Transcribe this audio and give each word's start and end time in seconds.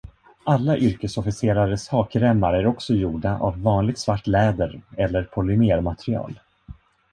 Alla 0.43 0.77
yrkesofficerares 0.77 1.87
hakremmar 1.87 2.53
är 2.53 2.65
också 2.67 2.93
gjorda 2.93 3.39
av 3.39 3.61
vanligt 3.61 3.97
svart 3.99 4.27
läder 4.27 4.81
eller 4.97 5.23
polymermaterial. 5.23 6.39